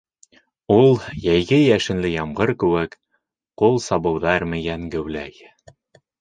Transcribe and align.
Ул, 0.75 0.87
йәйге 1.17 1.59
йәшенле 1.65 2.11
ямғыр 2.13 2.53
кеүек, 2.63 2.97
ҡул 3.63 3.79
сабыуҙар 3.89 4.47
мейән 4.55 4.89
геүләй. 4.97 5.47